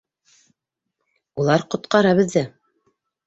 [1.43, 2.45] Улар ҡотҡара беҙҙе!